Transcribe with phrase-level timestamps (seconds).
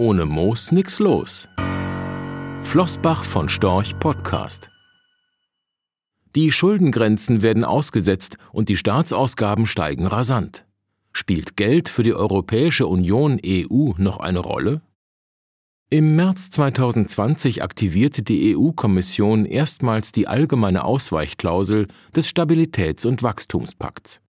[0.00, 1.46] ohne Moos nix los.
[2.62, 4.70] Flossbach von Storch Podcast.
[6.34, 10.64] Die Schuldengrenzen werden ausgesetzt und die Staatsausgaben steigen rasant.
[11.12, 14.80] Spielt Geld für die Europäische Union EU noch eine Rolle?
[15.90, 24.22] Im März 2020 aktivierte die EU-Kommission erstmals die allgemeine Ausweichklausel des Stabilitäts- und Wachstumspakts.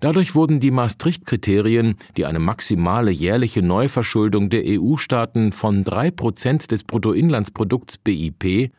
[0.00, 6.84] Dadurch wurden die Maastricht-Kriterien, die eine maximale jährliche Neuverschuldung der EU-Staaten von drei Prozent des
[6.84, 8.72] Bruttoinlandsprodukts BIP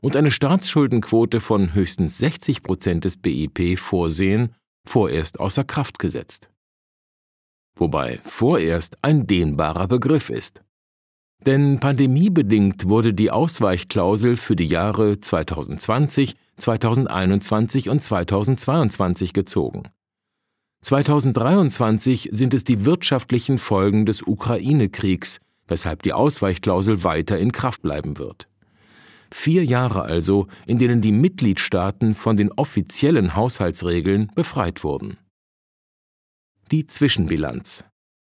[0.00, 4.54] und eine Staatsschuldenquote von höchstens 60 Prozent des BIP vorsehen,
[4.88, 6.50] vorerst außer Kraft gesetzt.
[7.76, 10.62] Wobei vorerst ein dehnbarer Begriff ist.
[11.44, 19.82] Denn pandemiebedingt wurde die Ausweichklausel für die Jahre 2020, 2021 und 2022 gezogen.
[20.82, 28.18] 2023 sind es die wirtschaftlichen Folgen des Ukraine-Kriegs, weshalb die Ausweichklausel weiter in Kraft bleiben
[28.18, 28.48] wird.
[29.30, 35.16] Vier Jahre also, in denen die Mitgliedstaaten von den offiziellen Haushaltsregeln befreit wurden.
[36.70, 37.84] Die Zwischenbilanz.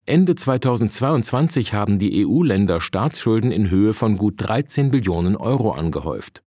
[0.05, 6.43] Ende 2022 haben die EU-Länder Staatsschulden in Höhe von gut 13 Billionen Euro angehäuft.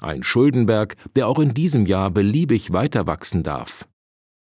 [0.00, 3.86] Ein Schuldenberg, der auch in diesem Jahr beliebig weiter wachsen darf.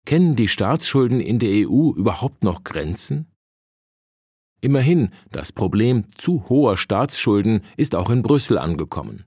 [0.10, 3.28] Kennen die Staatsschulden in der EU überhaupt noch Grenzen?
[4.60, 9.26] Immerhin, das Problem zu hoher Staatsschulden ist auch in Brüssel angekommen.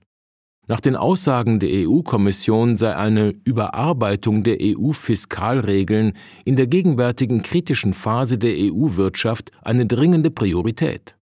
[0.67, 8.37] Nach den Aussagen der EU-Kommission sei eine Überarbeitung der EU-Fiskalregeln in der gegenwärtigen kritischen Phase
[8.37, 11.15] der EU-Wirtschaft eine dringende Priorität.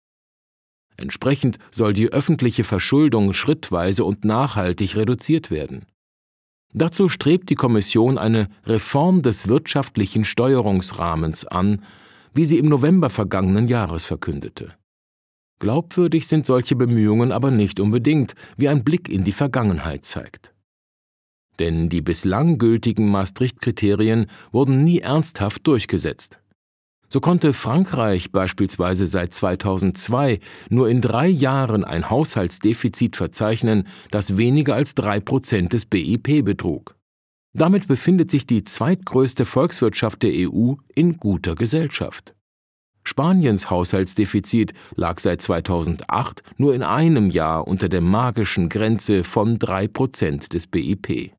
[0.96, 5.84] Entsprechend soll die öffentliche Verschuldung schrittweise und nachhaltig reduziert werden.
[6.72, 11.82] Dazu strebt die Kommission eine Reform des wirtschaftlichen Steuerungsrahmens an,
[12.32, 14.74] wie sie im November vergangenen Jahres verkündete.
[15.58, 20.54] Glaubwürdig sind solche Bemühungen aber nicht unbedingt, wie ein Blick in die Vergangenheit zeigt.
[21.58, 26.40] Denn die bislang gültigen Maastricht-Kriterien wurden nie ernsthaft durchgesetzt.
[27.12, 30.38] So konnte Frankreich beispielsweise seit 2002
[30.68, 36.96] nur in drei Jahren ein Haushaltsdefizit verzeichnen, das weniger als drei Prozent des BIP betrug.
[37.52, 42.36] Damit befindet sich die zweitgrößte Volkswirtschaft der EU in guter Gesellschaft.
[43.02, 49.88] Spaniens Haushaltsdefizit lag seit 2008 nur in einem Jahr unter der magischen Grenze von drei
[49.88, 51.32] Prozent des BIP.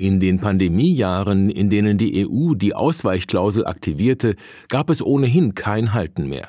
[0.00, 4.34] In den Pandemiejahren, in denen die EU die Ausweichklausel aktivierte,
[4.70, 6.48] gab es ohnehin kein Halten mehr.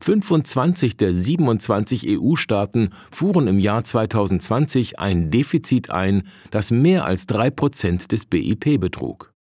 [0.00, 7.50] 25 der 27 EU-Staaten fuhren im Jahr 2020 ein Defizit ein, das mehr als drei
[7.50, 9.34] Prozent des BIP betrug.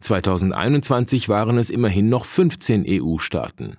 [0.00, 3.76] 2021 waren es immerhin noch 15 EU-Staaten.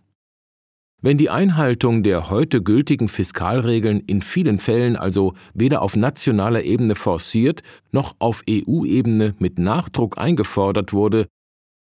[1.05, 6.95] Wenn die Einhaltung der heute gültigen Fiskalregeln in vielen Fällen also weder auf nationaler Ebene
[6.95, 11.27] forciert noch auf EU-Ebene mit Nachdruck eingefordert wurde,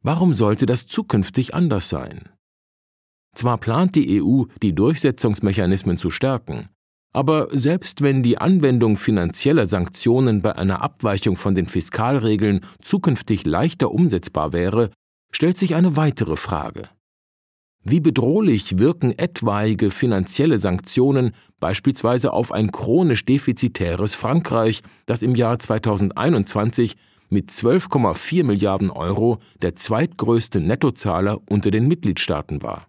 [0.03, 2.31] warum sollte das zukünftig anders sein?
[3.37, 6.69] Zwar plant die EU, die Durchsetzungsmechanismen zu stärken,
[7.13, 13.93] aber selbst wenn die Anwendung finanzieller Sanktionen bei einer Abweichung von den Fiskalregeln zukünftig leichter
[13.93, 14.91] umsetzbar wäre,
[15.31, 16.89] stellt sich eine weitere Frage.
[17.85, 25.59] Wie bedrohlich wirken etwaige finanzielle Sanktionen beispielsweise auf ein chronisch defizitäres Frankreich, das im Jahr
[25.59, 26.95] 2021
[27.29, 32.87] mit 12,4 Milliarden Euro der zweitgrößte Nettozahler unter den Mitgliedstaaten war?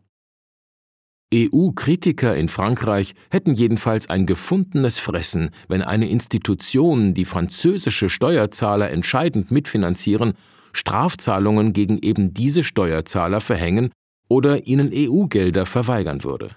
[1.34, 9.50] EU-Kritiker in Frankreich hätten jedenfalls ein gefundenes Fressen, wenn eine Institution, die französische Steuerzahler entscheidend
[9.50, 10.34] mitfinanzieren,
[10.74, 13.90] Strafzahlungen gegen eben diese Steuerzahler verhängen
[14.33, 16.55] oder ihnen EU-Gelder verweigern würde.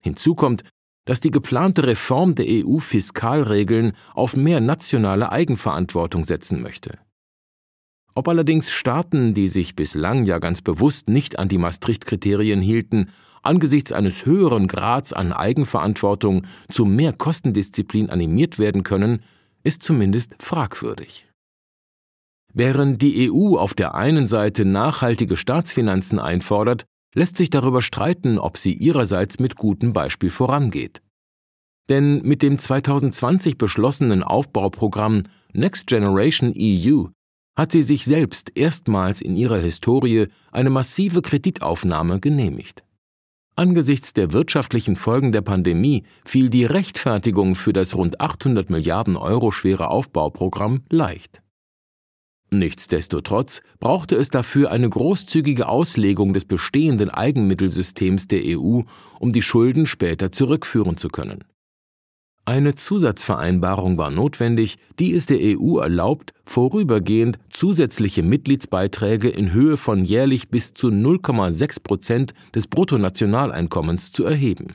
[0.00, 0.62] Hinzu kommt,
[1.06, 6.98] dass die geplante Reform der EU-Fiskalregeln auf mehr nationale Eigenverantwortung setzen möchte.
[8.14, 13.10] Ob allerdings Staaten, die sich bislang ja ganz bewusst nicht an die Maastricht-Kriterien hielten,
[13.42, 19.22] angesichts eines höheren Grads an Eigenverantwortung zu mehr Kostendisziplin animiert werden können,
[19.64, 21.27] ist zumindest fragwürdig.
[22.58, 28.56] Während die EU auf der einen Seite nachhaltige Staatsfinanzen einfordert, lässt sich darüber streiten, ob
[28.58, 31.00] sie ihrerseits mit gutem Beispiel vorangeht.
[31.88, 35.22] Denn mit dem 2020 beschlossenen Aufbauprogramm
[35.52, 37.04] Next Generation EU
[37.56, 42.82] hat sie sich selbst erstmals in ihrer Historie eine massive Kreditaufnahme genehmigt.
[43.54, 49.52] Angesichts der wirtschaftlichen Folgen der Pandemie fiel die Rechtfertigung für das rund 800 Milliarden Euro
[49.52, 51.40] schwere Aufbauprogramm leicht.
[52.50, 58.82] Nichtsdestotrotz brauchte es dafür eine großzügige Auslegung des bestehenden Eigenmittelsystems der EU,
[59.20, 61.44] um die Schulden später zurückführen zu können.
[62.46, 70.02] Eine Zusatzvereinbarung war notwendig, die es der EU erlaubt, vorübergehend zusätzliche Mitgliedsbeiträge in Höhe von
[70.02, 74.68] jährlich bis zu 0,6 Prozent des Bruttonationaleinkommens zu erheben.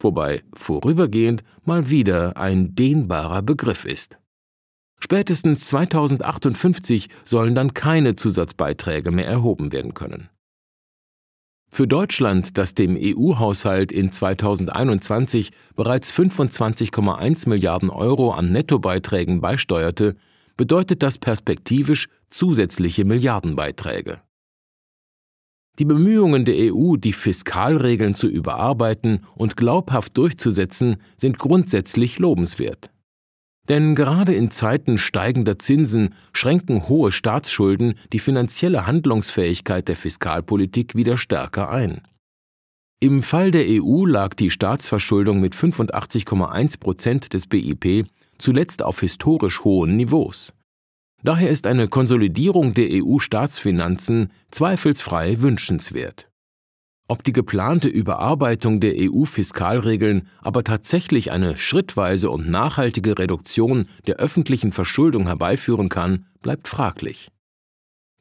[0.00, 4.18] Wobei vorübergehend mal wieder ein dehnbarer Begriff ist.
[5.00, 10.28] Spätestens 2058 sollen dann keine Zusatzbeiträge mehr erhoben werden können.
[11.70, 20.16] Für Deutschland, das dem EU-Haushalt in 2021 bereits 25,1 Milliarden Euro an Nettobeiträgen beisteuerte,
[20.56, 24.20] bedeutet das perspektivisch zusätzliche Milliardenbeiträge.
[25.78, 32.90] Die Bemühungen der EU, die Fiskalregeln zu überarbeiten und glaubhaft durchzusetzen, sind grundsätzlich lobenswert.
[33.68, 41.18] Denn gerade in Zeiten steigender Zinsen schränken hohe Staatsschulden die finanzielle Handlungsfähigkeit der Fiskalpolitik wieder
[41.18, 42.00] stärker ein.
[43.00, 48.06] Im Fall der EU lag die Staatsverschuldung mit 85,1 Prozent des BIP
[48.38, 50.52] zuletzt auf historisch hohen Niveaus.
[51.22, 56.28] Daher ist eine Konsolidierung der EU-Staatsfinanzen zweifelsfrei wünschenswert.
[57.10, 64.72] Ob die geplante Überarbeitung der EU-Fiskalregeln aber tatsächlich eine schrittweise und nachhaltige Reduktion der öffentlichen
[64.72, 67.30] Verschuldung herbeiführen kann, bleibt fraglich.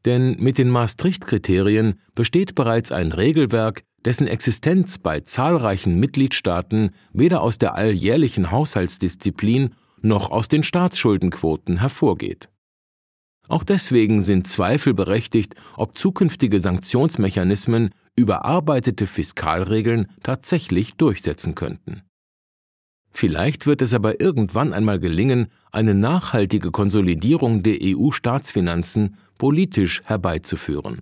[0.06, 7.58] Denn mit den Maastricht-Kriterien besteht bereits ein Regelwerk, dessen Existenz bei zahlreichen Mitgliedstaaten weder aus
[7.58, 12.48] der alljährlichen Haushaltsdisziplin noch aus den Staatsschuldenquoten hervorgeht.
[13.50, 22.02] Auch deswegen sind Zweifel berechtigt, ob zukünftige Sanktionsmechanismen überarbeitete Fiskalregeln tatsächlich durchsetzen könnten.
[23.12, 31.02] Vielleicht wird es aber irgendwann einmal gelingen, eine nachhaltige Konsolidierung der EU-Staatsfinanzen politisch herbeizuführen.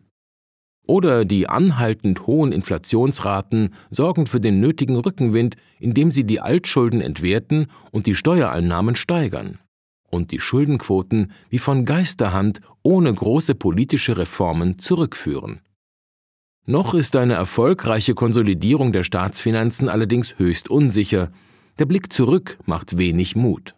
[0.87, 7.67] Oder die anhaltend hohen Inflationsraten sorgen für den nötigen Rückenwind, indem sie die Altschulden entwerten
[7.91, 9.57] und die Steuereinnahmen steigern
[10.11, 15.59] und die Schuldenquoten wie von Geisterhand ohne große politische Reformen zurückführen.
[16.67, 21.31] Noch ist eine erfolgreiche Konsolidierung der Staatsfinanzen allerdings höchst unsicher,
[21.77, 23.75] der Blick zurück macht wenig Mut.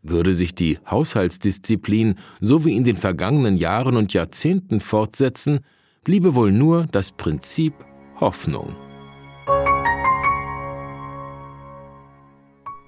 [0.00, 5.60] Würde sich die Haushaltsdisziplin so wie in den vergangenen Jahren und Jahrzehnten fortsetzen,
[6.04, 7.74] bliebe wohl nur das Prinzip
[8.20, 8.74] Hoffnung.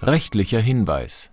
[0.01, 1.33] Rechtlicher Hinweis